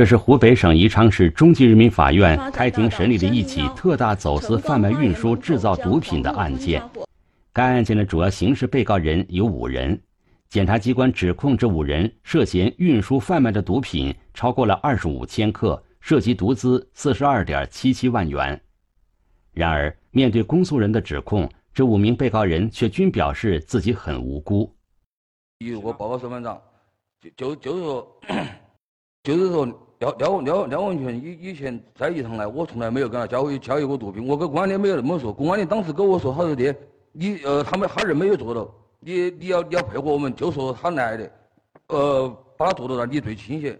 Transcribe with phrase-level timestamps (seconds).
[0.00, 6.82] 这是湖北省宜昌市中级人民法院开庭审理的一起特大走私、贩卖、运输、制造毒品的案件。
[7.52, 10.00] 该案件的主要刑事被告人有五人，
[10.48, 18.58] 检察机关指控这五人涉嫌运输、贩卖的毒品超过了二十五千克，涉及毒资四十二点七七万元。
[19.52, 24.74] 然而，面对公诉人的指控，这五名被告人却均表示自己很无辜。
[25.58, 26.58] 有个报告审判长，
[27.36, 28.20] 就就就是说，
[29.22, 34.26] 就是说廖廖廖廖文全以以前在宜昌来，我从来没有跟他交易交易过毒品。
[34.26, 36.74] 我跟公安的没有那么说，公安的当时跟我说，他说的，
[37.12, 38.66] 你呃，他们他人没有做到，
[38.98, 41.30] 你你要你要配合我们，就说他来的，
[41.88, 43.76] 呃，把他做到那，你最清晰。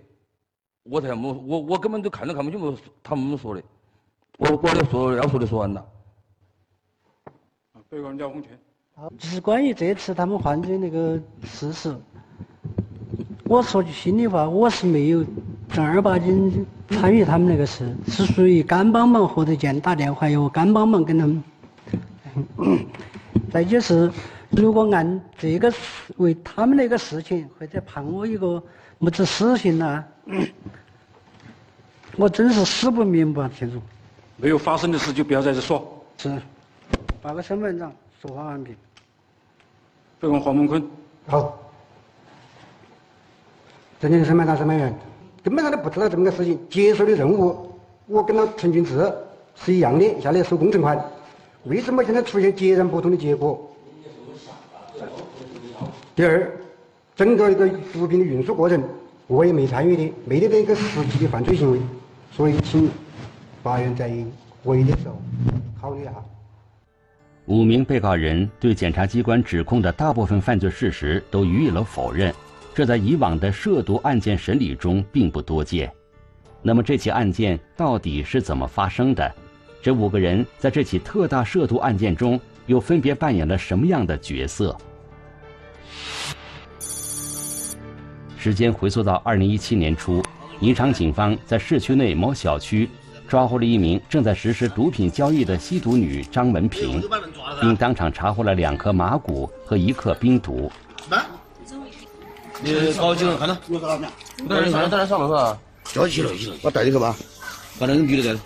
[0.83, 3.63] 我才没我我根本都看都看不清楚他们说的，
[4.37, 5.87] 我我的说要说的说完了。
[7.89, 8.51] 被告人廖红全。
[9.17, 11.97] 就是关于这次他们犯罪那个事实，
[13.45, 15.25] 我说句心里话，我是没有
[15.73, 21.43] 正儿八经参与他们那个事，是属于干帮忙何德健打电话要我干帮忙跟他们。
[23.53, 24.11] 再就是，
[24.51, 25.73] 如果按这个
[26.17, 28.63] 为他们那个事情，或者判我一个
[28.99, 30.05] 么子死刑呐，
[32.17, 33.81] 我真是死不明不清楚。
[34.37, 36.05] 没有发生的事就不要在这说。
[36.19, 36.31] 是，
[37.23, 38.75] 报告身份证，说话完毕。
[40.19, 40.85] 被告人黄梦坤。
[41.27, 41.57] 好。
[44.01, 44.99] 尊敬的审判长、审判员，
[45.43, 47.71] 根本上都不知道这么个事情，接受的任务，
[48.07, 49.13] 我跟他陈俊志
[49.55, 51.03] 是一样的，下来收工程款。
[51.65, 53.71] 为什么现在出现截然不同的结果？
[56.15, 56.51] 第二，
[57.17, 58.83] 整个一个毒品的运输过程，
[59.27, 61.81] 我也没参与的，没得那个实际的犯罪行为，
[62.33, 62.91] 所以请
[63.63, 64.11] 法院在
[64.63, 65.21] 回的时候
[65.81, 66.13] 考虑一下。
[67.47, 72.33] 五名被告人对检察机关指控的大部分犯罪事实都予以了否认，
[72.81, 75.93] 这在以往的涉毒案件审理中并不多见。
[76.63, 79.31] 那么这起案件到底是怎么发生的？
[79.83, 84.75] 这五个人在这起特大涉毒案件中又分别扮演了什么样的角色？
[88.39, 90.23] 时间回溯到二零一七年初，
[90.59, 92.89] 宜昌警方在市区内某小区
[93.29, 97.03] 抓获了一名正在实施毒品交易的吸毒女张文平，
[97.61, 100.73] 并当场查获了两颗麻古和一克冰毒。
[102.63, 103.49] 你搞几个看
[105.07, 105.59] 上楼是吧？
[105.85, 106.31] 交起了，
[106.63, 107.17] 我带你去吧。
[107.79, 108.41] 把那个女的带。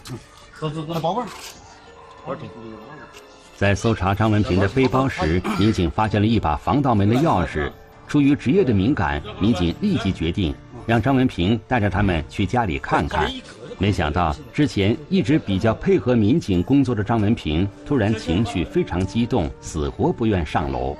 [3.56, 7.70] 在搜查张文平的背包时，民警发现了一把防盗门的钥匙。
[8.06, 10.54] 出于职业的敏感，民警立即决定
[10.86, 13.30] 让张文平带着他们去家里看看。
[13.78, 20.96] 没想到，之前一直比较配合民警工作的张文平，突然情绪非常激动，死活不愿上楼。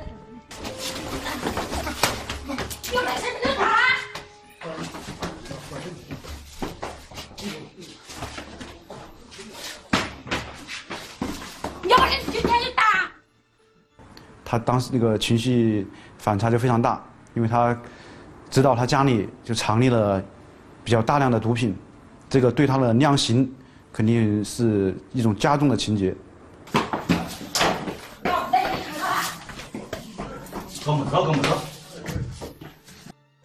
[14.55, 15.85] 他当时那个情绪
[16.17, 17.03] 反差就非常大，
[17.35, 17.77] 因为他
[18.49, 20.23] 知道他家里就藏匿了
[20.85, 21.75] 比较大量的毒品，
[22.29, 23.53] 这个对他的量刑
[23.93, 26.15] 肯定是一种加重的情节。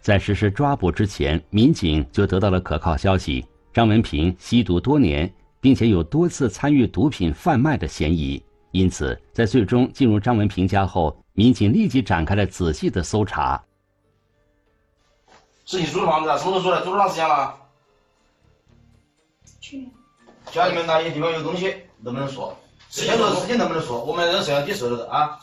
[0.00, 5.28] 在实施抓捕之前，民警就得到了可靠消息：张文平吸毒多年，
[5.60, 8.40] 并且有多次参与毒品贩卖的嫌疑。
[8.72, 13.60] 因此，在最终进入张文平家后，民警立即展开了仔细的搜查。
[15.64, 16.38] 是你租的房子啊？
[16.38, 16.84] 什么时候租的？
[16.84, 17.54] 租多长时间了？
[19.60, 19.90] 去年。
[20.52, 21.74] 家里面哪些地方有东西？
[21.98, 22.56] 能不能说？
[22.90, 24.04] 事情说，自己能不能说？
[24.04, 25.38] 我们这摄像机收了的啊。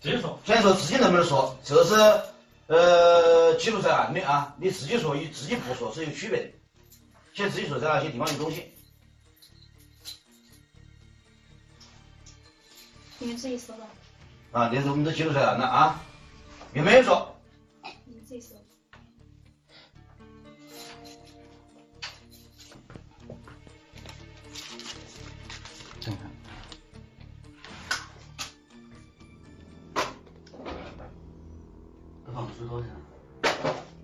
[0.00, 0.38] 自己说。
[0.44, 1.56] 先说自己能不能说？
[1.64, 1.94] 这是
[2.68, 4.54] 呃记录在案的啊。
[4.58, 6.50] 你自己说与自己不说是有区别的。
[7.34, 8.72] 先自己说在哪些地方有东西。
[13.18, 13.86] 你们自己搜吧。
[14.52, 16.00] 啊，这是我们都记录下来了啊，
[16.72, 17.34] 有没有说？
[18.04, 18.54] 你们自己搜。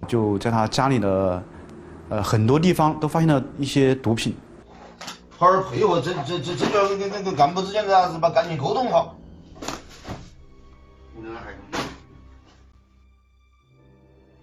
[0.07, 1.43] 就在他家里的
[2.09, 4.37] 呃很多地方都发现了一些毒品。
[5.37, 9.17] 好好配合，这这这这叫跟跟跟干部之间的是把感情沟通好。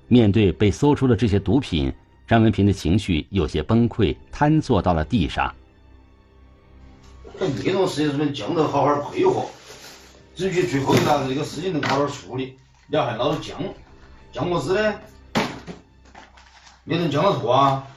[0.08, 1.94] 面对被搜出的这些毒品，
[2.28, 5.54] 张文平的情绪有些崩溃，瘫坐到了地上。
[7.40, 9.46] 这种事情是不讲得好好配合，
[10.36, 12.58] 争取最后呢这个事情能好好处理。
[12.88, 13.54] 你要还老是犟，
[14.34, 14.94] 犟么子呢？
[16.84, 17.88] 你能犟得住啊？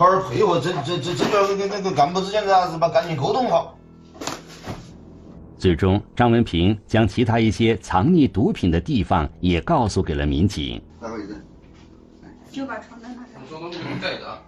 [0.00, 3.78] 好好配合，这这这这要跟那个干部之间啥子把感情沟通好。
[5.58, 10.80] 最终，张文平将其他一些藏匿毒品的地方也告诉给了民警。
[10.98, 11.44] 哪个椅子？
[12.50, 13.32] 就把床单拿上。
[13.46, 14.42] 床单不带的。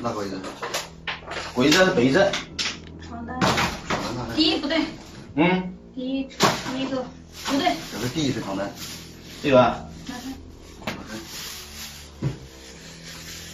[0.00, 0.40] 哪个椅子？
[1.52, 2.30] 柜子还是被子？
[3.02, 3.36] 床单。
[4.36, 4.78] 第一不对。
[5.34, 5.74] 嗯。
[5.96, 7.04] 第一第一个
[7.44, 7.74] 不对。
[7.90, 8.70] 这是第一份床单。
[9.42, 9.84] 对吧。
[10.06, 10.32] 拿开。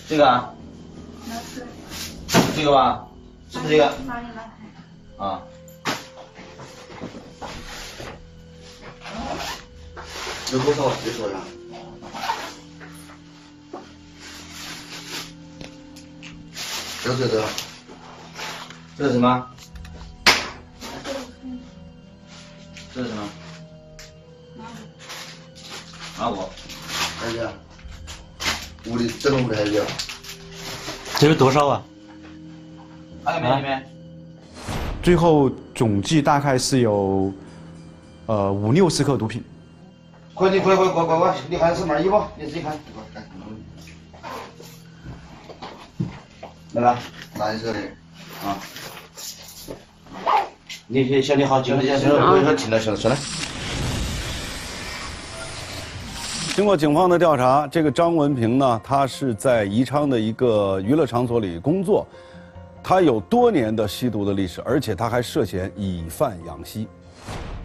[0.09, 0.25] 这个。
[1.27, 1.67] 拿出来。
[2.57, 3.07] 这个吧，
[3.51, 3.87] 是不是这个？
[5.19, 5.43] 啊。
[10.53, 10.93] 有多少？
[11.05, 11.39] 你说一下。
[17.03, 17.29] 这是
[18.97, 19.47] 这是什么？
[22.95, 23.29] 这是什么？
[26.19, 26.49] 哪个？
[27.21, 27.51] 还有
[28.87, 29.83] 屋里整个屋里还有。
[31.19, 31.83] 这是多少啊？
[33.25, 33.91] 还有没有里面？
[35.03, 37.33] 最后总计大概是有，
[38.27, 39.43] 呃五六十克毒品。
[40.35, 41.35] 快点，快快快快快！
[41.49, 42.21] 你看是门衣不？
[42.37, 42.77] 你自己看。
[46.73, 46.99] 来吧，
[47.39, 47.79] 蓝色的
[48.45, 48.59] 啊。
[50.89, 53.17] 你先想你好，进来先，我一会进来先出来。
[56.55, 62.07] 经过警方的调查，这个张文平呢，他是在宜昌的一个娱乐场所里工作，
[62.81, 66.87] 他有多年的吸毒的历史，而且他还涉嫌以贩养吸。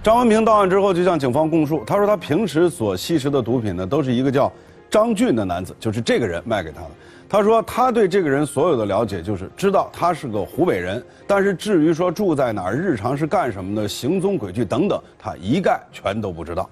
[0.01, 4.51] 张文平到案之后就向警方供述，他说他平时所吸食的毒品呢，都是一个叫
[4.89, 6.89] 张俊的男子，就是这个人卖给他的。
[7.29, 16.67] 他说他对这个人所有的了解就是知道他是个湖北人，但是至于说住在哪儿、日常是干什么的、行踪轨迹等等，他一概全都不知道。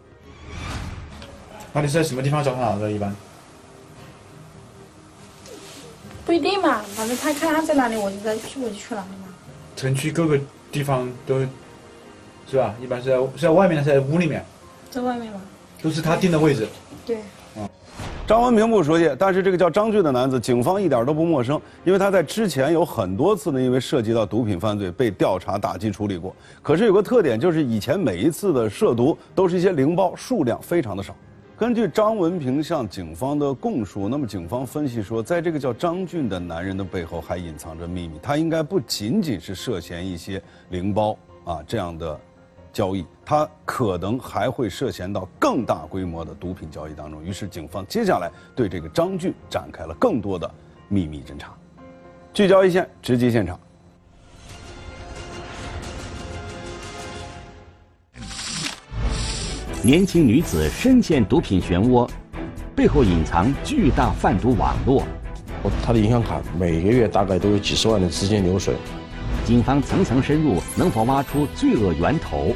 [1.77, 2.91] 那你是在什么地方找他的？
[2.91, 3.15] 一般？
[6.25, 9.27] 不一定嘛，反正他看他在哪里，我就在去，我就去哪里嘛。
[9.75, 10.39] 城区各个
[10.71, 11.39] 地方都，
[12.49, 12.73] 是吧？
[12.81, 14.43] 一般是在是在外面还是在屋里面？
[14.89, 15.39] 在外面嘛。
[15.79, 16.67] 都是他定的位置。
[17.05, 17.17] 对。
[18.25, 26.35] 张文平不熟悉，但是这个叫张俊的男子，警方一点都不陌生，因为他在之前有很多次呢，因为涉及到毒品犯罪被调查打击处理过。
[26.63, 31.15] 可是有个特点，就是以前每一次的涉毒都是一些零包，数量非常的少。
[31.57, 40.39] 根据张文平向警方的供述，那么警方分析说，在这个叫张俊的男人的背后还隐藏着秘密，他应该不仅仅是涉嫌一些
[40.69, 42.19] 零包啊这样的。
[42.71, 47.23] 交易，他可能还会涉嫌到更大规模的毒品交易当中。
[47.23, 50.47] 于是，警方接下来对这个张俊展开了更多的
[50.87, 51.55] 秘密侦查。
[52.33, 53.59] 聚焦一线，直击现场。
[59.87, 62.05] 年轻女子深陷毒品漩涡，
[62.75, 65.01] 背后隐藏巨大贩毒网络。
[65.81, 68.75] 他的银行卡每个月大概都有几十万的资金流水。
[69.45, 72.53] 警方层层深入，能否挖出罪恶源头？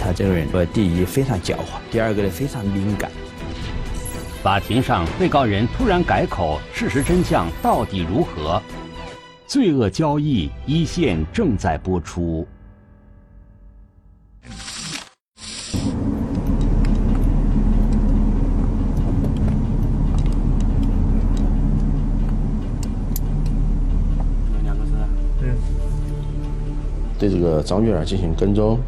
[0.00, 3.10] 他这个人，说第一非常狡猾，第二个呢非常敏感。
[4.42, 8.62] 法庭上，被告人突然改口，事实真相到底如何？
[9.46, 12.48] 罪恶交易一线正在播出。
[27.18, 28.78] 对这个张俊儿进行跟踪。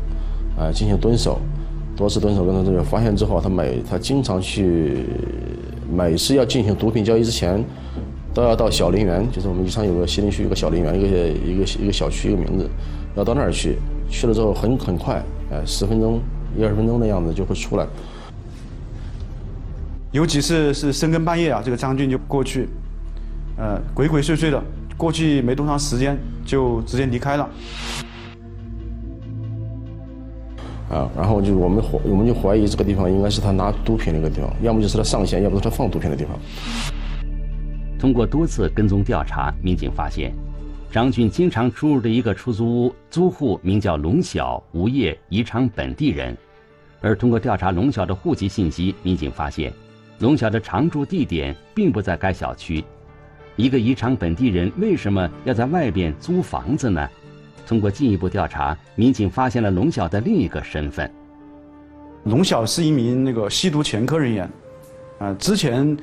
[0.58, 1.40] 啊，进行蹲守，
[1.96, 5.04] 多次蹲守跟踪之后，发现之后，他每他经常去，
[5.88, 7.64] 每次要进行毒品交易之前，
[8.34, 12.68] 都要到小林园，就是我们宜昌有个西陵区有个小林园，一个一个一个小区一个名字，
[13.14, 13.76] 要到那儿去，
[14.10, 16.20] 去了之后很很快，哎，十分钟
[16.58, 17.86] 一二十分钟的样子就会出来。
[20.10, 22.68] 有几次是深更半夜啊，这个张俊就过去，
[23.56, 24.60] 呃，鬼鬼祟祟的
[24.96, 27.48] 过去没多长时间就直接离开了。
[30.90, 36.38] 啊，然后就我们怀我们就怀疑这个地方应该是他拿毒品那个地方，要么就是他上线，要不是他放毒品的地方。
[37.98, 40.32] 通过多次跟踪调查，民警发现，
[40.90, 46.36] 张俊经常出入的一个出租屋租户名叫龙晓，无业，宜昌本地人。
[47.00, 49.72] 而通过调查龙晓的户籍信息，民警发现，
[50.20, 52.82] 龙晓的常住地点并不在该小区。
[53.56, 57.08] 一个宜昌本地人为什么要在外边租房子呢？
[57.68, 61.08] 通过进一步调查，民警发现了龙晓的另一个身份。
[62.24, 64.50] 龙晓是一名那个吸毒前科人员，
[65.18, 65.94] 啊，之前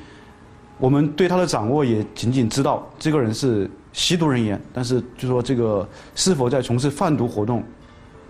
[0.77, 7.63] 我们对他的掌握也仅仅知道这个人是吸毒人员，但是就说这个是否在从事贩毒活动，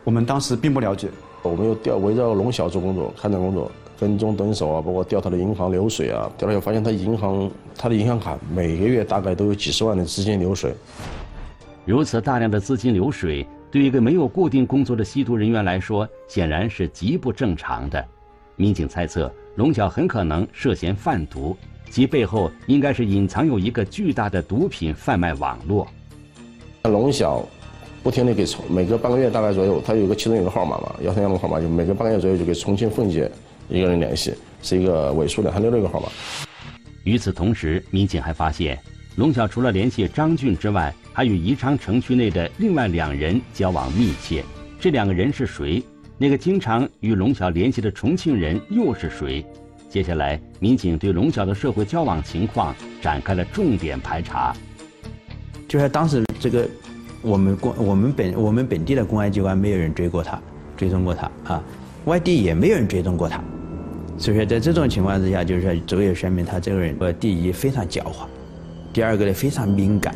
[0.06, 1.10] 我们当时并不了解。
[1.44, 10.74] 我们又调围绕龙晓做工作，开展工作，跟踪蹲守啊，包括调他的银行流水啊，调了以后发现他银行他的银行卡每个月大概都有几十万的资金流水。
[11.86, 18.04] 如此大量的资金流水，对一个没有固定工作的吸毒人员来说，显然是极不正常的。
[18.56, 21.56] 民警猜测，龙晓很可能涉嫌贩毒，
[21.92, 25.88] 其背后应该是隐藏有一个巨大的毒品贩卖网络。
[26.86, 27.48] 龙晓
[28.02, 33.30] 不停地给重每隔半个月大概左右，他有个其中有个号码嘛，幺三幺零号码，就每隔半个月左右就给重庆奉节
[33.70, 36.08] 一个人联系，是一个尾数两三六六个号码。
[37.04, 38.80] 与此同时，民警还发现，
[39.18, 44.44] 龙晓除了联系张俊之外，还与宜昌城区内的另外两人交往密切。
[44.78, 45.82] 这两个人是谁？
[46.18, 49.46] 那个经常与龙晓联系的重庆人又是谁？
[49.90, 54.54] 接下来，民警对龙晓的社会交往情况展开了重点排查。
[55.70, 56.68] 就是当时这个，
[57.22, 60.38] 我们公我们本我们本地的公安机关没有人追过他，
[60.76, 61.64] 追踪过他啊，
[62.04, 63.42] 外地也没有人追踪过他，
[64.18, 68.28] 所以说在这种情况之下，就是说足以说明他这个人，呃，第一非常狡猾，
[68.92, 70.14] 第二个呢非常敏感。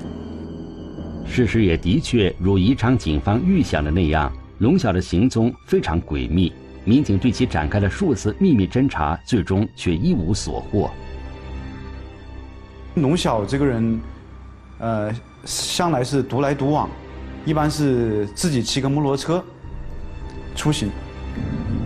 [1.25, 4.31] 事实也的确如宜昌警方预想的那样。
[4.59, 6.51] 龙晓的行踪非常诡秘，
[6.83, 10.91] 民警对其展开了数次秘密侦查，最终却一无所获。
[12.95, 13.99] 龙晓这个人，
[14.79, 15.09] 呃，
[15.45, 16.89] 向来是独来独往，
[17.45, 19.41] 一般是自己骑个摩托车
[20.55, 20.89] 出行。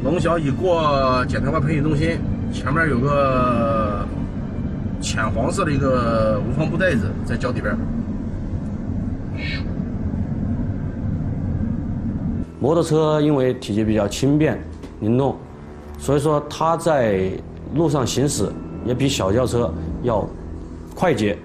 [0.03, 2.17] 龙晓已过检察官培训中心，
[2.51, 4.03] 前面有个
[4.99, 7.77] 浅黄色的一个无纺布袋子在脚底边。
[12.59, 14.57] 摩托车因为体积比较轻便、
[15.01, 15.35] 灵动，
[15.99, 17.29] 所以说它在
[17.75, 18.49] 路上行驶
[18.85, 20.25] 也比小轿车要
[20.95, 21.37] 快捷，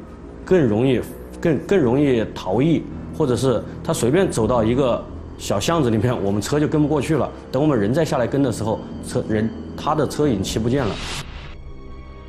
[0.44, 1.00] 更容易、
[1.40, 2.84] 更更容易逃逸，
[3.16, 5.04] 或者是他随便走到一个
[5.38, 7.28] 小巷子里面，我们车就跟不过去了。
[7.50, 10.94] 等我们人再下来跟的时候，车人他的车已经骑不见了。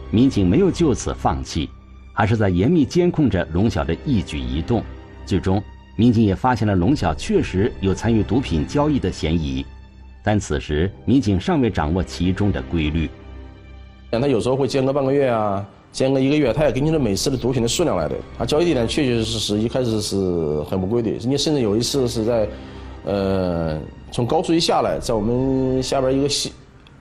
[0.09, 1.69] 民警没有就此放弃，
[2.11, 4.81] 还是在严密监控着龙晓的一举一动，
[5.29, 5.61] 最终。
[5.95, 9.63] 民警也发现了龙晓确实有参与毒品交易的嫌疑，
[10.23, 13.07] 但此时民警尚未掌握其中的规律。
[14.09, 18.15] 他有时候会间隔半个月啊，间隔一个月，他也根据着每次的毒品的数量来的。
[18.37, 20.15] 他交易地点确确实实一开始是
[20.63, 22.47] 很不规律，人家甚至有一次是在，
[23.03, 23.79] 呃，
[24.11, 26.53] 从高速一下来，在我们下边一个西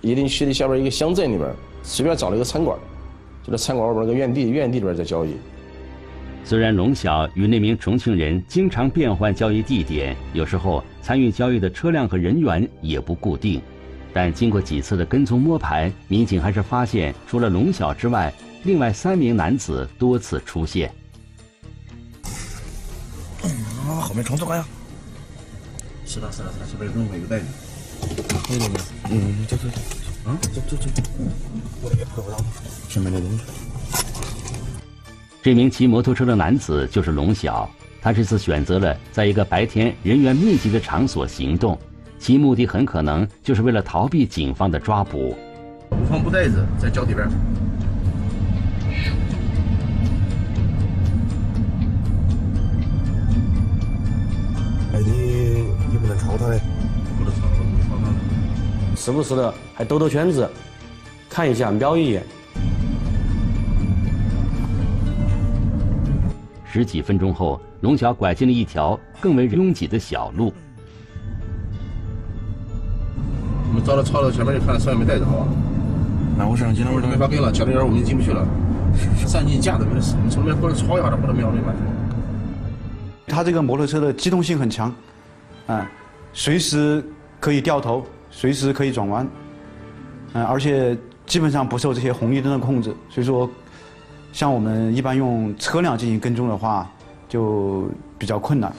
[0.02, 1.49] 夷陵区的下边一个乡镇里边，
[1.82, 2.76] 随便找了一个餐馆，
[3.44, 5.37] 就在餐馆外边一个院地，院地里边在交易。
[6.48, 13.60] 虽然龙晓与那名重庆人经常变换交易地点，有时候参与交易的车辆和人员也不固定，
[14.14, 18.32] 但经过几次的跟踪摸排，民警还是发现，除了龙晓之外，
[18.64, 20.90] 另外三名男子多次出现。
[23.42, 24.66] 啊，后面冲出来呀！
[26.06, 27.44] 是的，是的，是的，这边扔了一个袋子。
[28.48, 30.90] 对对对，嗯，走走走，啊，走走走，
[31.82, 32.42] 我也碰不到，
[32.88, 33.44] 前面的东西。
[35.40, 37.71] 这名骑摩托车的男子就是龙晓，
[38.02, 41.78] 他这次选择了在一个白天人员密集的场所行动，
[42.18, 45.37] 其目的很可能就是为了逃避警方的抓捕。
[45.92, 47.26] 无方布袋子在脚底边。
[54.92, 56.61] 哎，你你不能抄他嘞，
[57.16, 58.97] 不能抄，不能抄他。
[58.97, 60.50] 时不时的还兜兜圈子，
[61.30, 62.25] 看一下，瞄一眼。
[66.70, 70.52] 十几分钟后，龙晓拐进了一条更为拥挤的小路。
[73.68, 75.48] 我们找到抄到前面就看到手上没带着，好吧？
[76.37, 78.46] 那我身上今天我没法给了，交警员我们进不去了。
[79.26, 81.72] 三级架都没得事，你从那边过来抄一下，他把他瞄明白。
[83.26, 84.94] 他这个摩托车的机动性很强，
[85.66, 85.90] 啊，
[86.34, 87.02] 随时
[87.40, 89.26] 可以掉头，随时可以转弯，
[90.34, 93.48] 嗯，而且基本上不受这些红绿灯的控制，所以说。
[94.32, 96.88] 像我们一般用车辆进行跟踪的话，
[97.28, 98.73] 就比较困难。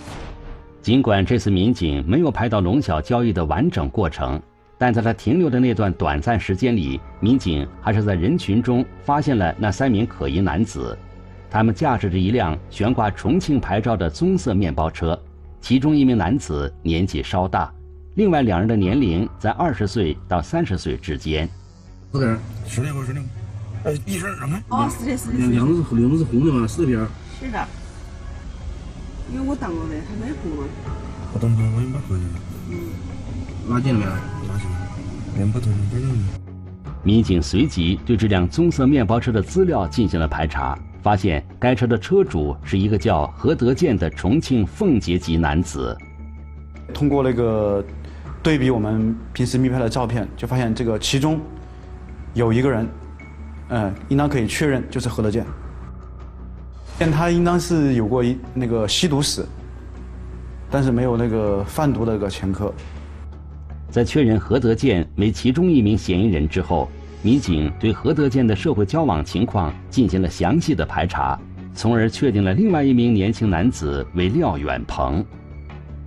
[0.82, 4.42] 尽管这次民警没有拍到龙小交易的完整过程，
[4.78, 10.98] 但在他停留的那段短暂时间里，民警还是在人群中发现了那三名可疑男子。
[11.52, 15.20] 他们驾驶着一辆悬挂重庆牌照的棕色面包车，
[15.60, 17.72] 其中一名男子年纪稍大，
[18.16, 21.50] 另外两人的年龄在二十岁到三十岁之间。
[22.14, 22.38] 是的，
[22.68, 23.22] 是的，是的。
[23.86, 24.62] 哎，医生让开！
[24.70, 25.38] 哦，是的，是的。
[25.48, 26.68] 梁子是梁子是红的吗？
[26.68, 27.00] 是这边。
[27.40, 27.68] 是的。
[29.32, 30.64] 因为我当过的，还没红呢。
[31.34, 32.16] 我等会我先把头
[32.70, 32.74] 嗯。
[33.70, 34.12] 拉进了没有？
[34.12, 34.78] 拉进了。
[35.38, 36.20] 面包头在哪里？
[37.04, 45.98] 民警随即对这辆棕色面包车的资料进行了排查，发现该车的车主是一个叫何德建的重庆奉节籍男子。
[46.94, 47.82] 通过那个
[48.44, 51.40] 对比我们平时密拍的照片，就发现这个其中。
[52.36, 52.88] 有一个人，
[53.70, 55.46] 嗯，应当可以确认就是何德健。
[56.98, 59.46] 但他应当是有过一那个吸毒史，
[60.70, 62.74] 但是没有那个贩毒的那个前科。
[63.90, 66.90] 在确认何德健为其中一名嫌疑人之后，
[67.22, 71.40] 民警对何德健的社会交往情况进行了详细的排查，
[71.74, 75.26] 从而确定了另外一名年轻男子为廖远鹏。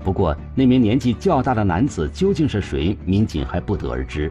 [0.04, 4.30] 不过，那名年纪较大的男子究竟是谁，民警还不得而知。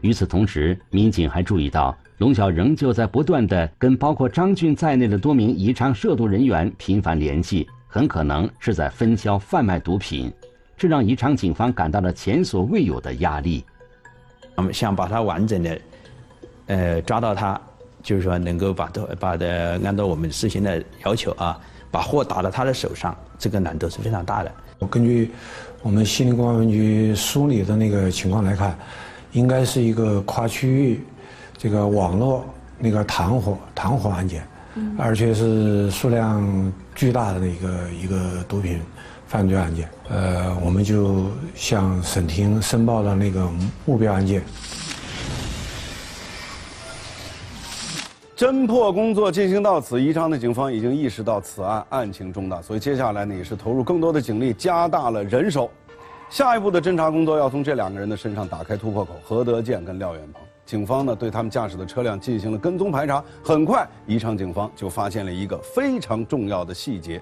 [0.00, 10.32] 与此同时，民警还注意到，龙晓仍旧在不断的跟包括张俊在内的多名宜昌涉毒人员频繁联系，很可能是在分销贩卖毒品。
[10.76, 13.64] 这让宜昌警方感到了前所未有的压力。
[14.54, 15.80] 我们想把他完整的，
[16.66, 17.60] 呃，抓到他，
[18.00, 24.52] 就是说能够把他把的按照我们事先的要求啊，把货打到他的手上，这个难度是非常大的。
[24.78, 25.32] 我根据
[25.82, 28.78] 我们西宁公安分局梳理的那个情况来看，
[29.32, 31.00] 应该是一个跨区域
[31.64, 32.44] 这个网络
[32.78, 34.46] 那个团伙团伙案件，
[34.98, 38.82] 而且是数量巨大的一个一个毒品。
[39.26, 43.50] 犯罪案件，呃，我们就向省厅申报了那个
[43.86, 44.42] 目标案件。
[48.36, 55.68] 侦破工作进行到此，宜昌的警方已经意识到此案案情重大，所以接下来呢，也是投入更多的警力，加大了人手。
[56.30, 60.42] 下一步的侦查工作要从这两个人的身上打开突破口：何德健跟廖远鹏。
[60.66, 67.20] 警方呢对他们驾驶的车辆进行了跟踪排查，很快宜昌警方就发现了一个非常重要的细节，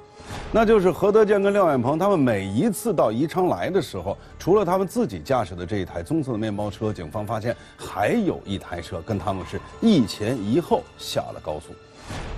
[0.52, 11.72] 那就是何德健跟廖远鹏他们每一次到宜昌来的时候，除了他们自己驾驶的这一台棕色的面包车，警方发现还有一台车跟他们是一前一后下了高速。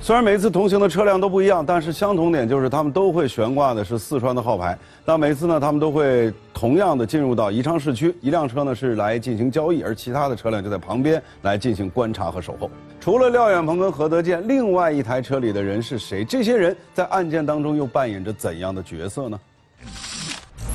[0.01, 4.79] 虽然每次同行的车辆都不一样，但是相同点就是他们都会悬挂的是四川的号牌。
[5.05, 12.71] 那每次呢，他们都会同样的进入到宜昌市区，一辆车呢是来进行交易，而其他的车辆就在旁边来进行观察和守候。
[13.01, 16.23] 除了廖远鹏跟何德健，另外一台车里的人是谁？
[16.23, 19.41] 这些人在案件当中又扮演着怎样的角色呢？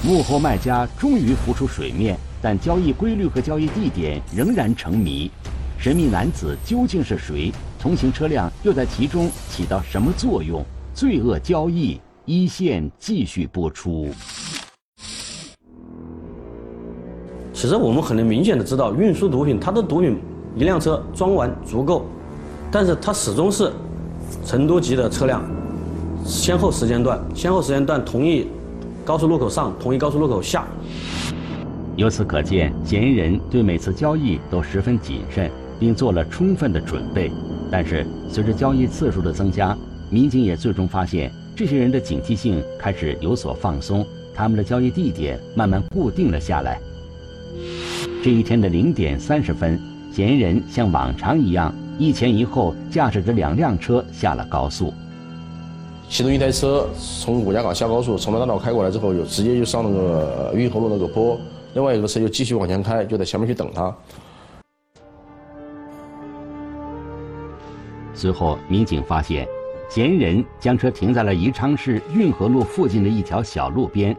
[0.02, 5.30] 幕后卖家终于浮出水面，但交易规律和交易地点仍然成谜。
[5.78, 7.52] 神秘男子究竟是谁？
[7.80, 10.62] 同行车辆又在其中起到什么作用？
[10.94, 14.10] 罪恶交易一线继续播出。
[17.54, 20.18] 其实我们很能明显的知道，运输毒品，它的毒品
[20.58, 22.06] 一辆车装完足够，
[22.70, 23.72] 但是它始终是
[24.46, 25.42] 成都籍的车辆，
[26.26, 28.46] 先后时间段，先后时间段同一
[29.06, 30.68] 高速路口上，同一高速路口下。
[31.96, 35.50] 由此可见，嫌疑人对每次交易都十分谨慎。
[35.80, 37.32] 并做了充分的准备，
[37.72, 39.78] 但是随着交易次数的增加，
[40.10, 46.80] 民警也最终发现这些人的警惕性开始有所放松，他们的交易地点慢慢固定了下来。
[48.24, 49.80] 这一天的零点三十分，
[50.14, 54.94] 嫌疑人像往常一样一前一后驾驶着两辆车下了高速。
[56.10, 61.38] 其中一台车从五家港下高速，从那大道开过来之后，就直接就上那个运河路那个坡；
[61.76, 63.96] 另外一个车就继续往前开，就在前面去等他。
[68.20, 69.48] 随后，民警发现，
[69.90, 74.16] 嫌疑人将车停在了宜昌市运河路附近的一条小路边。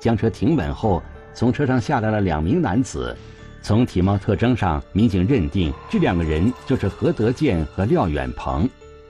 [0.00, 1.00] 将车停稳后，
[1.32, 3.16] 从车上下来了两名男子。
[3.62, 8.68] 从体貌特征上，民警认定这两个人就是何德健和廖远鹏。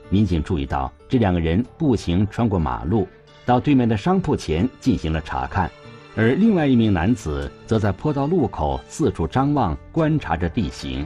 [0.09, 3.07] 民警注意到，这两个人步行穿过马路，
[3.45, 5.69] 到对面的商铺前进行了查看，
[6.15, 11.05] 而另外一名男子则在坡道路口四处张望，观察着地形。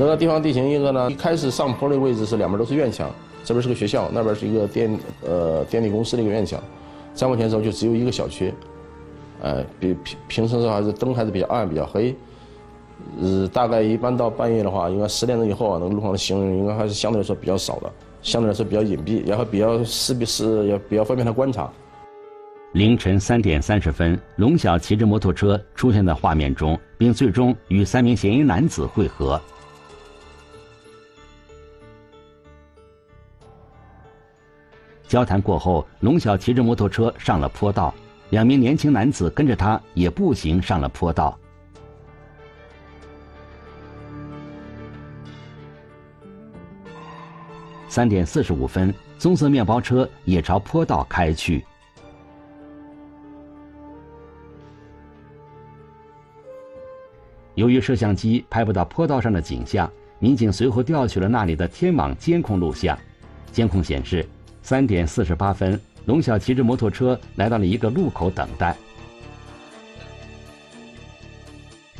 [0.00, 3.10] 那个地方地形一个呢，一开始上坡的位置是两边都是院墙，
[3.44, 6.62] 这边是个学校，那边是一个电呃电力公司的一个院墙，
[7.14, 8.54] 再往前走就只有一个小区，
[9.42, 12.14] 呃，比平平时的话是灯还是比较暗比较黑，
[13.20, 21.68] 呃，大概一般到半夜的话，应该十点钟以后啊，那个路上的行人应该还是相对来说比较少的，相对来说比较隐蔽，然后比较势必是也比较方便他观察。
[22.74, 29.40] 凌晨三点三十分，龙晓骑着摩托车出现在画面中，并最终与三名嫌疑男子会合。
[35.08, 37.94] 交谈过后，龙晓骑着摩托车上了坡道，
[38.28, 41.36] 两名年轻男子跟着他也步行上了坡道。
[47.88, 51.64] 三点四十五分，棕色面包车也朝坡道开去。
[57.54, 62.96] 由于摄像机拍不到坡道上的景象，民警随后调取了那里的天网监控录像，
[63.50, 64.28] 监控显示。
[64.68, 68.76] 三点四十八分，龙晓骑着摩托车来到了一个路口等待。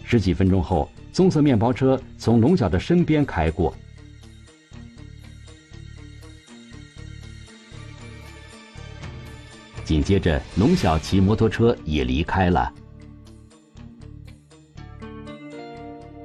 [0.05, 3.75] 十几分钟后，棕色面包车从龙晓的身边开过。
[9.83, 12.71] 紧接着，龙晓骑摩托车也离开了。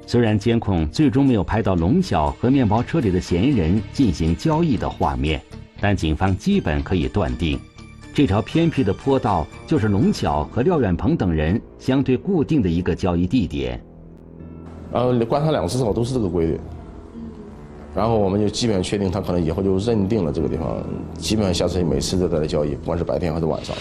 [0.06, 5.42] 虽然监控最终没有拍到龙晓和面包车里的嫌疑人进行交易的画面，
[5.84, 7.60] 但警方基本可以断定，
[8.14, 13.78] 这条偏僻的坡道就是龙巧和廖远鹏等人相对固定的一个交易地点。
[14.92, 16.58] 呃，观察两次之后都是这个规律。
[17.94, 20.82] 然后我们就基本确定，他可能以后就认定了这个地方，
[21.18, 23.76] 基本上下次每次都在这交易，不管是白天还是晚上。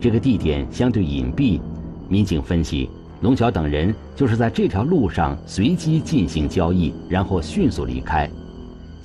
[0.00, 1.60] 这个地点相对隐蔽，
[2.08, 8.28] 民警分析，龙巧等人就是在这条路上随机进行交易，然后迅速离开。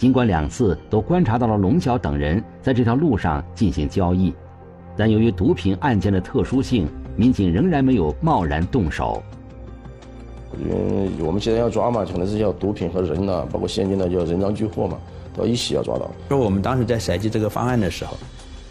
[0.02, 4.34] 尽管两次都观察到了龙晓等人在这条路上进行交易，
[4.98, 9.22] 但由于毒品案件的特殊性，民警仍然没有贸然动手。
[10.60, 14.98] 因为我们现在要抓嘛，可能是要毒品和人呢，包括现金呢，就要人赃俱获嘛，
[15.36, 16.10] 都要一起要抓到。
[16.30, 18.18] 说我们当时在设计这个方案的时候，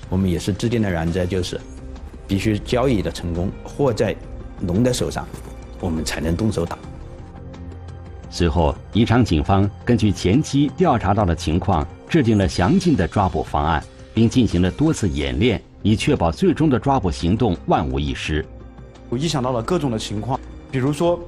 [0.08, 1.60] 我们也是制定的原则，就是
[2.26, 4.16] 必须交易的成功，货在
[4.66, 5.24] 龙的手上，
[5.78, 6.76] 我们才能动手打。
[8.30, 13.82] 随后，宜昌警方根据前期调查到的情况，制定了详尽的抓捕方案，
[14.14, 18.46] 并进行了多次演练，以确保最终的抓捕行动万无一失。
[19.08, 20.38] 我预想到了各种的情况，
[20.70, 21.20] 比如说。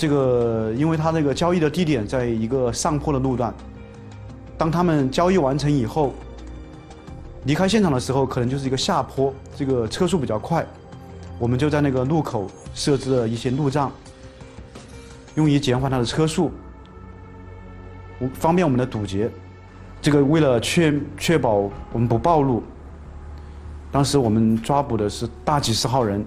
[0.00, 3.52] 这个，因为他那个交易的地点在一个上坡的路段，
[4.56, 6.14] 当他们交易完成以后，
[7.46, 10.64] 离开现场的时候，可能就是一个下坡，这个车速比较快，
[11.36, 13.90] 我们就在那个路口设置了一些路障，
[15.38, 16.50] 用于减缓他的车速，
[18.34, 19.30] 方便我们的堵截。
[20.02, 22.62] 这个为了确确保我们不暴露，
[23.90, 26.22] 当时我们抓捕的是大几十号人，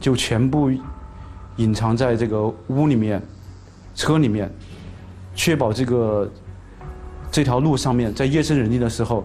[0.00, 0.72] 就全部。
[1.58, 3.20] 隐藏在这个屋里面、
[3.92, 4.48] 车里面，
[5.34, 6.30] 确保这个
[7.32, 9.24] 这条路上面在夜深人静的时候，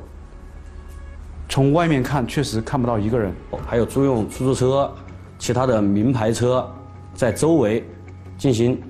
[1.47, 3.31] 从外面看确实看不到一个人。
[3.67, 4.91] 还有租用出租车、
[5.38, 6.67] 其他的名牌车，
[7.13, 7.88] 在周围
[8.36, 8.81] 进行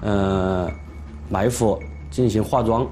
[0.00, 0.70] 呃
[1.28, 2.86] 埋伏、进行化妆。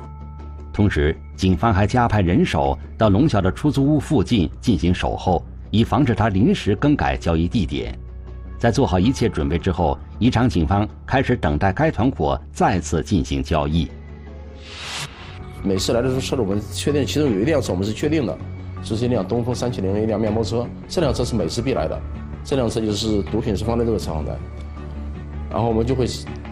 [0.73, 7.99] 同时，警方还加派人手到龙晓的出租屋附近进行守候，以防止他临时更改交易地点。
[8.59, 13.89] 在做好一切准备之后，宜昌警方开始等待该团伙再次进行交易。
[15.63, 18.39] 每次来的时候，车主我们确定，其中有一辆车我们是确定的，
[18.85, 20.65] 这是一辆东风三七零，一辆面包车。
[20.89, 22.01] 这辆车是每次必来的，
[22.45, 24.39] 这辆车就是毒品是放在这个车上的。
[25.51, 26.07] 然后我们就会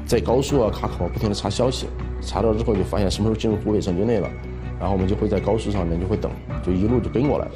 [0.07, 1.89] 在高速啊、卡口不停的查消息，
[2.23, 4.31] 查到之后就发现什么时候进入湖北省境内了，
[4.79, 6.31] 然后我们就会在高速上面就会等，
[6.65, 7.53] 就一路就跟过来了。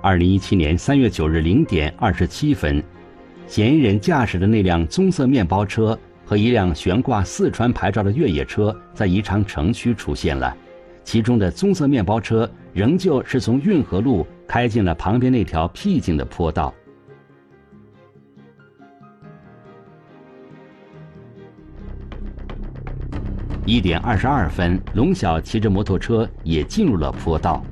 [0.00, 2.80] 二零一七年三月九日零点二十七分，
[3.48, 10.56] 嫌疑人驾驶的那辆棕色面包车和一辆悬挂四川牌照的越野车在宜昌城区出现了。
[11.02, 16.72] 其中的棕色面包车仍旧是从运河路开进了旁边那条僻静的坡道。
[23.64, 27.64] 一点二十二分，龙晓骑着摩托车也进入了坡道。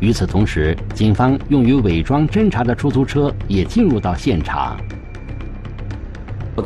[0.00, 4.76] 与此同时，警方用于伪装侦查的出租车也进入到现场。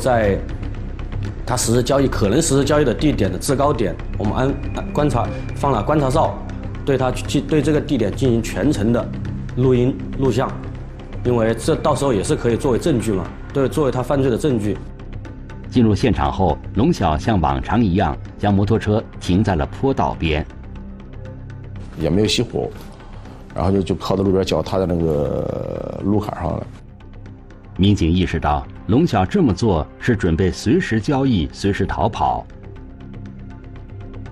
[0.03, 0.37] 在
[1.47, 4.53] 他实施交易可能实施交易的地点的制高点，我们安
[4.93, 6.35] 观察放了观察哨，
[6.85, 9.09] 对他进对这个地点进行全程的
[9.57, 10.51] 录音录像，
[11.25, 14.77] 因为这到时候也是可以作为证据嘛，对，作为他犯罪的证据。
[15.71, 20.45] 进入现场后，龙晓像往常一样将摩托车停在了坡道边，
[21.97, 22.69] 也没有熄火。
[23.55, 26.67] 然后就就靠在路边，脚踏在那个路坎上了。
[27.83, 32.47] 民警意识到，龙晓这么做是准备随时交易、随时逃跑。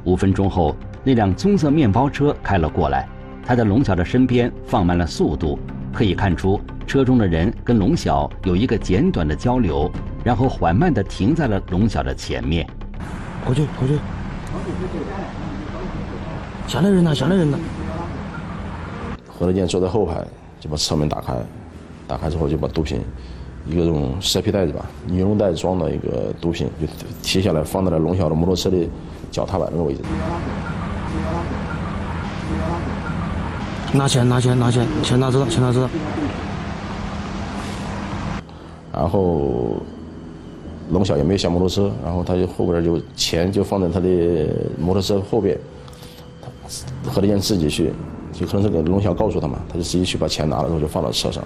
[0.05, 3.09] 五分钟后，那辆棕色面包车开了过来，
[3.45, 5.59] 他在龙晓的身边放慢了速度，
[5.93, 9.91] 可以看出车中的人跟龙晓有一个简短的交流，
[10.23, 12.65] 然后缓慢地停在了龙晓的前面。
[13.45, 13.99] 过去，过去。
[16.69, 17.59] 想来人了，下来人了。
[19.27, 20.25] 何德健坐在后排，
[20.61, 21.35] 就把车门打开，
[22.07, 23.01] 打开之后就把毒品，
[23.67, 26.87] 一个这种蛇皮袋子吧，尼龙袋装的一个毒品就
[27.23, 28.77] 提下来，放在了龙小的摩托车的
[29.31, 30.01] 脚踏板那个位置。
[33.93, 35.89] 拿钱拿钱拿钱，钱拿着钱拿着。
[38.93, 39.77] 然后
[40.91, 44.09] 龙晓也没有下摩托车，然后他就后边就钱就放在他的
[44.79, 45.59] 摩托车后边，
[47.07, 47.93] 何德健自己去，
[48.33, 51.43] 就可能是给龙晓告诉他嘛，他就直接去把钱拿了之后就放到车上。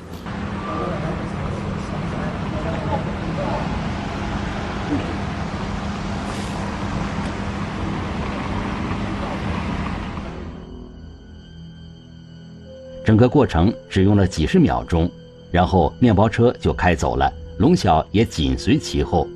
[13.05, 15.11] 整个过程只用了几十秒钟，
[15.51, 19.29] 然后面包车就开走了，龙晓也紧随其后。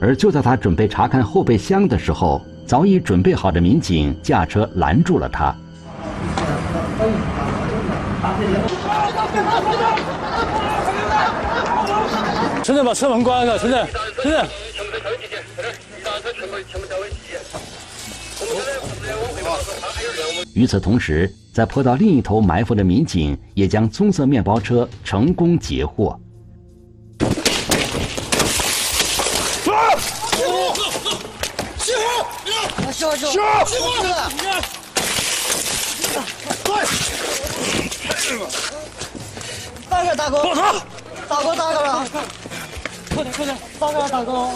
[0.00, 5.54] 而就在他准备查看后备箱的时候，早已准备好的民警驾车拦住了他。
[12.62, 13.86] 陈正把车门关了，陈正，
[14.22, 14.46] 陈正。
[20.54, 26.18] 与此同时，在坡道另一头埋伏的民警也将棕色面包车成功截获。
[29.66, 29.82] 啊！
[39.90, 40.62] 大哥，大哥，报仇！
[41.28, 42.06] 大哥，大哥了！
[43.14, 43.58] 快点，快点！
[43.78, 44.48] 大哥，大哥！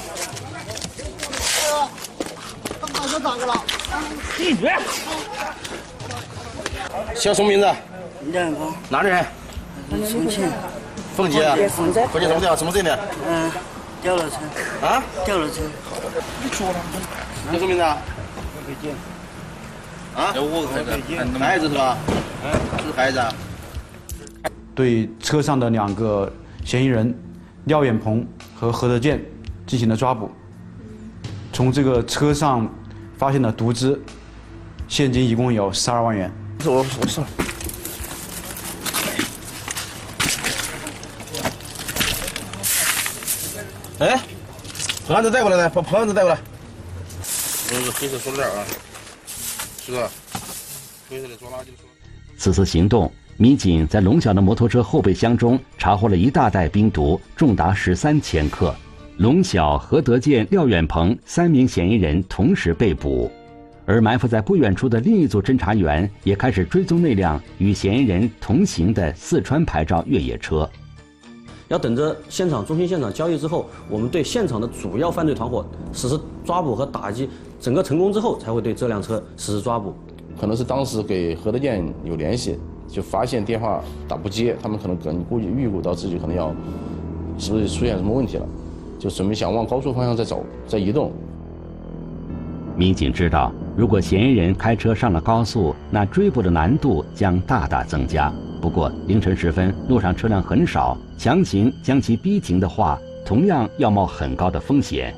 [2.81, 3.53] 大哥，大哥，大哥了！
[4.39, 4.73] 闭嘴！
[7.15, 7.71] 叫什么名字？
[8.33, 8.59] 两个。
[8.89, 9.27] 哪里人？
[9.91, 10.51] 重庆。
[11.15, 11.55] 凤姐啊？
[11.77, 12.07] 凤姐。
[12.07, 12.57] 凤姐什么地方？
[12.57, 12.99] 什么镇的？
[13.27, 13.53] 嗯，
[14.03, 14.41] 吊楼村。
[14.81, 15.03] 啊？
[15.27, 15.71] 吊楼村。
[16.43, 16.75] 你说了。
[17.53, 17.99] 叫什么名字啊？
[18.67, 18.97] 北京。
[20.17, 20.33] 啊？
[20.35, 20.99] 有五个孩子，
[21.39, 21.99] 孩子是吧？
[22.45, 22.51] 嗯，
[22.87, 23.31] 是孩子啊。
[24.79, 26.33] 对车上的两个
[26.65, 27.13] 嫌疑人
[27.65, 29.21] 廖远鹏和何德健
[29.67, 30.31] 进行了抓捕。
[31.53, 32.73] 从这个车上
[33.17, 34.01] 发现了毒资，
[34.87, 36.33] 现金一共有十二万元。
[36.65, 37.25] 我我上。
[43.99, 44.23] 哎，
[45.09, 46.39] 把案子带过来来，把破案子带过来。
[47.73, 48.65] 那个黑色塑料袋啊，
[49.85, 50.09] 是吧？
[51.11, 51.73] 黑色的装垃圾的。
[52.39, 53.13] 此次行动。
[53.41, 58.75] 民警在龙晓的摩托车后备箱中查获了一大袋冰毒，重达十三千克。
[59.19, 63.31] 龙晓、何德健、廖远鹏三名嫌疑人同时被捕，
[63.87, 70.69] 而埋伏在不远处的另一组侦查员也开始追踪那辆与嫌疑人同行的四川牌照越野车。
[71.69, 79.95] 要等着现场中心现场交易之后，我们对现场的主要犯罪团伙实施抓捕和打击，整个成功之后，才会对这辆车实施抓捕。
[80.41, 82.59] 可能是当时给何德健有联系。
[82.89, 86.53] 就发现电话打不接，他们可能可能估计预估到自己可能要
[87.39, 88.47] 是不是出现什么问题了，
[88.99, 91.13] 就准备想往高速方向再走，再移动。
[92.77, 98.33] 民警知道，如果嫌疑人开车上了高速，那追捕的难度将大大增加。
[98.61, 105.15] 不过凌晨时分，路上车辆很少，强行将其逼停的话，同样要冒很高的风险。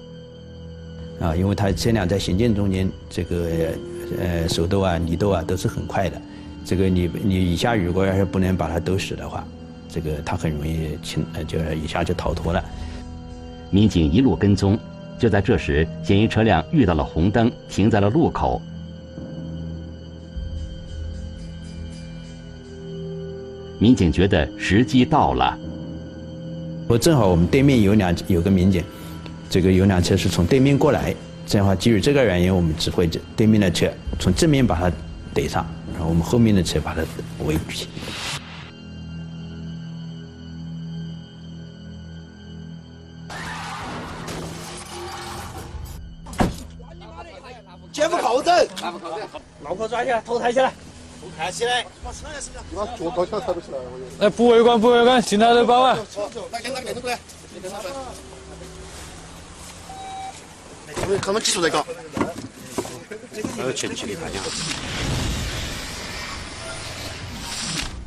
[1.20, 3.48] 啊，因为他车辆在行进中间，这个
[4.18, 6.20] 呃手抖啊、离抖啊都是很快的。
[6.70, 9.44] 这个你你一下如果要是不能把他兜死的话，
[9.88, 12.64] 这个他很容易轻呃就是一下就逃脱了。
[13.72, 14.78] 民警一路跟踪，
[15.18, 18.62] 就在这时，嫌疑车辆遇到了红灯，停在了路口。
[23.80, 25.58] 民警觉得时机到了。
[26.86, 28.84] 我正好我们对面有两有个民警，
[29.48, 31.12] 这个有辆车是从对面过来，
[31.44, 34.92] 这样的话基于这个原因，我们指挥对面的车从正面把他
[35.40, 35.66] 怼上。
[35.92, 37.02] 然后我们后面的车把它
[37.44, 37.86] 围住。
[47.92, 48.68] 肩部靠枕，
[49.62, 50.70] 脑壳抓起来，头抬起来，
[51.20, 51.84] 头抬起来。
[52.70, 53.78] 你把脚高起抬不起来。
[54.20, 55.98] 来，不围观，不围观，进来都包啊。
[56.52, 57.18] 来，跟那个电筒过来。
[60.94, 61.84] 他们他们技术在搞。
[63.56, 64.89] 还有前期的拍下。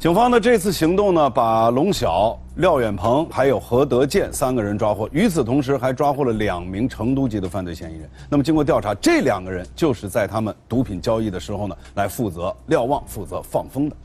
[0.04, 8.10] 警方的这次行动呢，把龙晓廖远鹏还有何德健三个人抓获，与此同时还抓获了两名成都籍的犯罪嫌疑人。
[8.30, 13.96] 那么经过调查，这两个人就是在他们毒品交易的时候呢，来负责瞭望、负责放风的。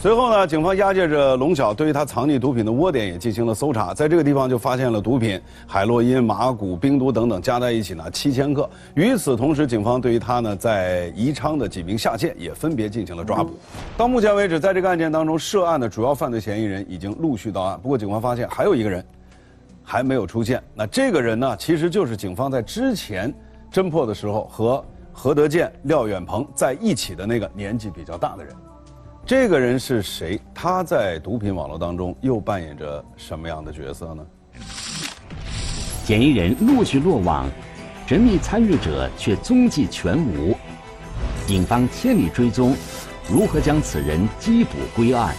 [0.00, 8.70] 随后呢，警方押解着龙晓，对于他藏匿毒品的窝点也进行了搜查，在这个地方就发现了毒品海洛因、麻古、冰毒等等，加在一起呢七千克。
[8.94, 13.50] 与此同时，警方对于他呢在宜昌的几名下线也分别进行了抓捕。
[13.96, 17.76] 到目前为止，在这个案件当中，涉案的主要犯罪嫌疑人已经陆续到案。
[17.82, 19.04] 不过，警方发现还有一个人
[19.82, 20.62] 还没有出现。
[20.76, 23.34] 那这个人呢，其实就是警方在之前
[23.72, 28.54] 侦破的时候和何德健、廖远鹏在一起的那个年纪比较大的人。
[29.28, 30.40] 这个人是谁？
[30.54, 34.24] 他在毒品网络当中又扮演着什么样的角色呢？
[36.02, 37.46] 嫌疑人陆续落网，
[38.06, 40.56] 神秘参与者却踪迹全无。
[41.46, 42.74] 警方千里追踪，
[43.30, 45.36] 如何将此人缉捕归案？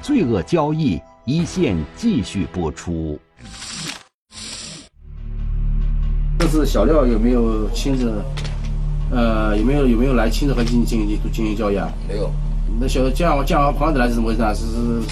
[0.00, 3.20] 罪恶交易一线继续播出。
[6.38, 8.10] 这次小廖有没有亲自？
[9.10, 11.92] 呃，有没有有没有来亲自和进进行进行交易啊？
[12.08, 12.32] 没有。
[12.80, 14.52] 那小这样这样朋友来是怎么回事啊？
[14.52, 15.02] 是是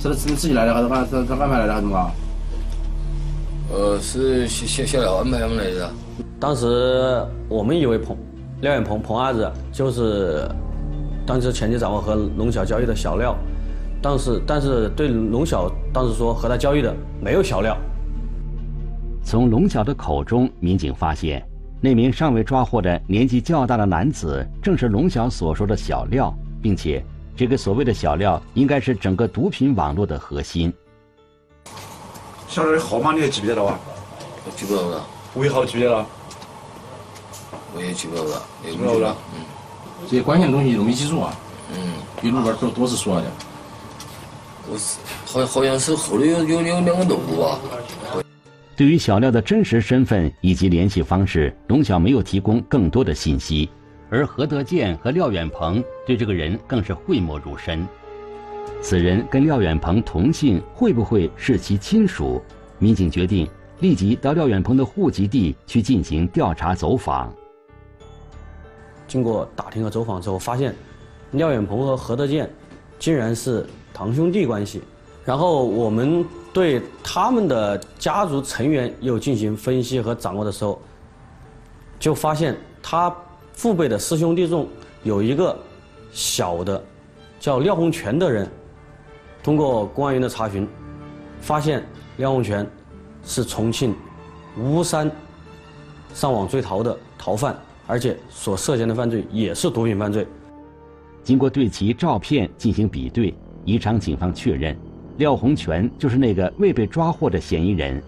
[0.00, 2.10] 是是自己来的还是他他他安排来的还是怎么？
[3.72, 5.90] 呃，是小小小廖安排他们来的。
[6.40, 8.16] 当时我们以为彭
[8.60, 10.48] 廖远鹏彭阿子就是
[11.26, 13.36] 当时前期掌握和龙晓交易的小廖，
[14.02, 17.76] 但是但是对龙晓当时说和他交易的没有小廖。
[19.24, 21.42] 从龙晓的口中，民警发现
[21.80, 26.34] 那名尚未抓获的年纪较大的男子正是龙晓所说的小廖。
[26.62, 27.04] 并且，
[27.36, 30.72] 这个所谓的小廖应该是整个毒品网络的核心。
[32.48, 33.80] 小廖的号码你还记不得了啊？
[34.46, 35.06] 我记不得了。
[35.34, 36.06] 尾号记不得了？
[37.74, 38.42] 我也记不得了。
[38.64, 39.16] 记不得了。
[39.34, 39.40] 嗯。
[40.06, 41.34] 这些关键的东西容易记住啊。
[41.72, 41.94] 嗯。
[42.20, 43.30] 笔录本都多是说的。
[44.70, 47.58] 我是好好像是后头有有有两个动物吧。
[48.76, 53.70] 对于小廖的真实身份以及联系方式，龙晓没有提供更多的信息。
[54.12, 57.88] 而何德健和廖远鹏对这个人更是讳莫如深。
[58.82, 62.42] 此人跟廖远鹏同姓，会不会是其亲属？
[62.78, 63.48] 民警决定
[63.78, 67.32] 立即到廖远鹏的户籍地去进行调查走访。
[69.08, 70.74] 经过打听和走访之后，发现
[71.30, 72.50] 廖远鹏和何德健
[72.98, 74.82] 竟然是堂兄弟关系。
[75.24, 76.22] 然后我们
[76.52, 80.78] 对他们的家族成员又进行分析和掌握的时候，
[81.98, 83.10] 就发现他。
[83.52, 84.66] 父辈的师兄弟中
[85.02, 85.56] 有一个
[86.10, 86.82] 小的
[87.38, 88.48] 叫廖洪全的人，
[89.42, 90.66] 通过公安员的查询，
[91.40, 91.84] 发现
[92.16, 92.66] 廖洪全
[93.24, 93.94] 是重庆
[94.58, 95.10] 巫山
[96.12, 100.26] 上网追逃的逃犯，而且所涉嫌的犯罪也是毒品犯罪。
[101.22, 103.34] 经过对其照片进行比对，
[103.64, 104.76] 宜昌警方确认
[105.18, 108.02] 廖洪全就是那个未被抓获的嫌疑人。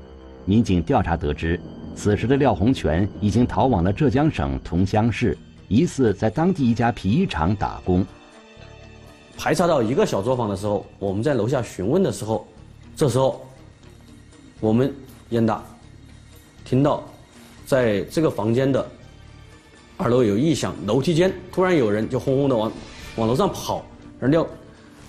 [0.46, 1.58] 民警调查得知。
[1.96, 5.36] 此时的廖洪全已经逃往了浙江省桐乡市，
[5.68, 8.04] 疑似在当地一家皮衣厂打工。
[9.36, 12.46] 排查到一个小作坊的时候，我们在楼下询问的时候，
[12.94, 13.44] 这时候
[14.60, 14.92] 我们
[15.30, 15.62] 燕大
[16.64, 17.02] 听到，
[17.64, 18.86] 在这个房间的
[19.96, 22.70] 二楼有异响，楼梯间突然有人就轰轰的往
[23.16, 23.84] 往楼上跑，
[24.20, 24.46] 而廖，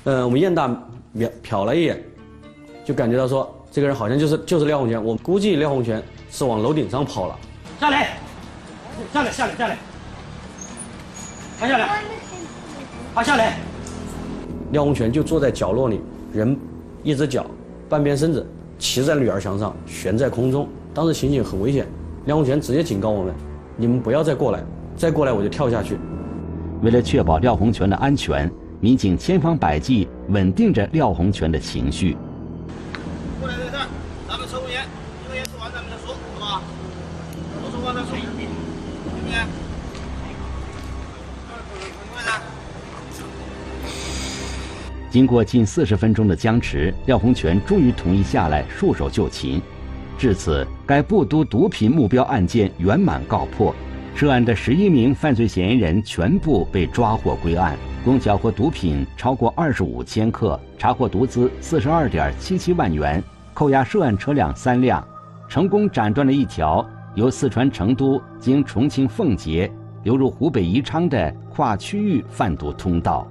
[0.06, 0.68] 呃，我们燕大
[1.16, 2.02] 瞟瞟了一眼，
[2.86, 6.02] 就感觉到说这个人好像就是就是廖洪全，我估计廖洪全。
[6.36, 7.40] 是往楼顶上跑了，
[7.80, 8.10] 下来，
[9.14, 9.78] 下来，下来，下来，
[11.58, 12.02] 趴下来，
[13.14, 13.58] 趴下来。
[14.74, 16.02] 廖洪全就坐在角落里，
[16.34, 16.60] 人
[17.04, 17.46] 一只脚，
[17.88, 18.46] 半边身子
[18.78, 20.68] 骑在女儿墙上，悬在空中。
[20.94, 21.88] 当时情景很危险，
[22.26, 23.34] 廖洪全直接警告我们
[23.78, 24.62] ：“你们不要再过来，
[24.98, 25.98] 再过来我就跳下去。”
[26.84, 32.18] 为了确保廖洪全的安全，民警千方百计稳定着廖洪全的情绪。
[45.16, 49.62] 经过近四十分钟的僵持，廖洪全终于同意下来束手就擒。
[50.18, 53.74] 至此，该布都毒品目标案件圆满告破，
[54.14, 63.24] 涉案的十一名犯罪嫌疑人全部被抓获归案，共缴获毒品超过二十五千克，查获毒资四十二点七七万元，
[63.54, 65.02] 扣押涉案车辆三辆，
[65.48, 69.72] 成功斩断了一条由四川成都经重庆奉节
[70.04, 73.26] 流入湖北宜昌的跨区域贩毒通道。